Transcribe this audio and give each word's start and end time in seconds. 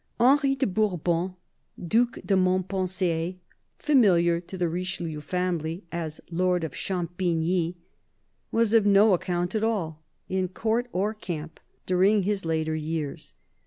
Henry 0.19 0.55
de 0.55 0.65
Bourbon, 0.65 1.35
Due 1.79 2.09
de 2.25 2.35
Montpensier— 2.35 3.35
familiar 3.87 4.41
to 4.41 4.57
the 4.57 4.67
Richelieu 4.67 5.21
family 5.21 5.83
as 5.91 6.19
lord 6.31 6.63
of 6.63 6.73
Champigny— 6.73 7.77
was 8.51 8.73
of 8.73 8.83
no 8.83 9.13
account 9.13 9.53
at 9.53 9.63
all, 9.63 10.01
in 10.27 10.47
court 10.47 10.87
or 10.91 11.13
camp, 11.13 11.59
during 11.85 12.23
his 12.23 12.45
later 12.45 12.73
years. 12.73 13.35